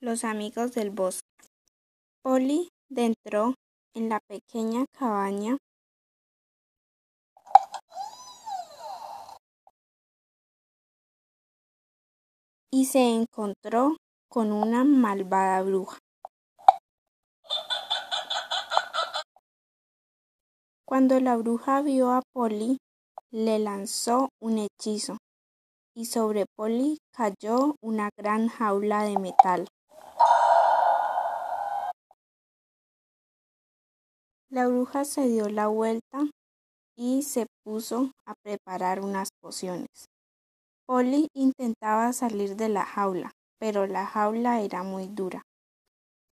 [0.00, 1.26] Los amigos del bosque.
[2.22, 3.54] Polly entró
[3.94, 5.58] en la pequeña cabaña
[12.70, 13.96] y se encontró
[14.30, 15.98] con una malvada bruja.
[20.86, 22.78] Cuando la bruja vio a Polly,
[23.32, 25.18] le lanzó un hechizo
[25.96, 29.66] y sobre Polly cayó una gran jaula de metal.
[34.58, 36.28] La bruja se dio la vuelta
[36.96, 40.06] y se puso a preparar unas pociones.
[40.84, 43.30] Polly intentaba salir de la jaula,
[43.60, 45.42] pero la jaula era muy dura.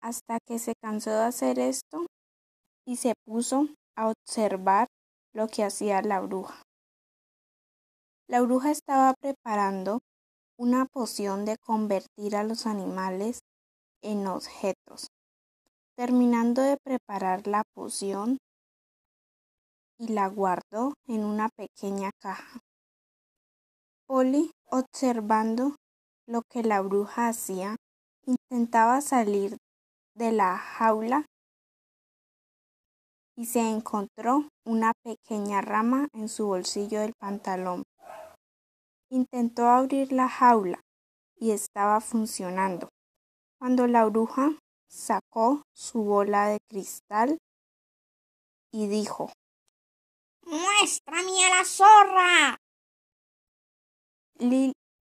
[0.03, 2.05] Hasta que se cansó de hacer esto
[2.85, 4.85] y se puso a observar
[5.33, 6.61] lo que hacía la bruja.
[8.27, 10.01] La bruja estaba preparando
[10.59, 13.39] una poción de convertir a los animales
[14.03, 15.07] en objetos.
[15.95, 18.37] Terminando de preparar la poción
[19.99, 22.61] y la guardó en una pequeña caja.
[24.07, 25.75] Polly, observando
[26.27, 27.75] lo que la bruja hacía,
[28.25, 29.57] intentaba salir
[30.15, 31.25] de la jaula
[33.35, 37.83] y se encontró una pequeña rama en su bolsillo del pantalón.
[39.09, 40.79] Intentó abrir la jaula
[41.35, 42.89] y estaba funcionando.
[43.59, 44.57] Cuando la bruja
[44.91, 47.37] sacó su bola de cristal
[48.73, 49.31] y dijo,
[50.45, 52.57] ¡Muéstrame a la zorra!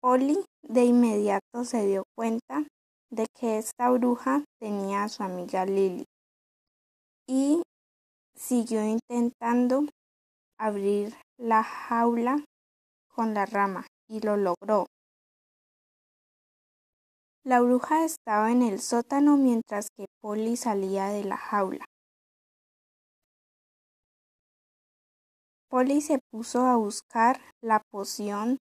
[0.03, 2.67] Polly de inmediato se dio cuenta
[3.11, 6.05] de que esta bruja tenía a su amiga Lily
[7.29, 7.63] y
[8.35, 9.85] siguió intentando
[10.59, 12.43] abrir la jaula
[13.15, 14.87] con la rama y lo logró.
[17.43, 21.87] La bruja estaba en el sótano mientras que Polly salía de la jaula.
[25.71, 28.59] Polly se puso a buscar la poción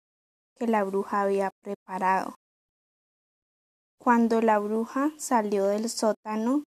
[0.56, 2.36] que la bruja había preparado.
[4.00, 6.64] Cuando la bruja salió del sótano,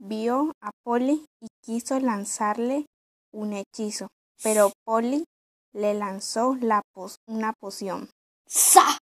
[0.00, 2.86] vio a Polly y quiso lanzarle
[3.32, 4.08] un hechizo,
[4.42, 5.24] pero Polly
[5.72, 6.82] le lanzó la
[7.28, 8.10] una poción.
[8.48, 8.98] ¡Sa!